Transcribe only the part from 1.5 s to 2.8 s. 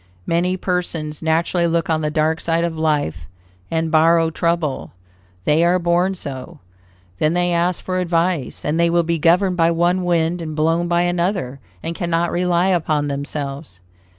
look on the dark side of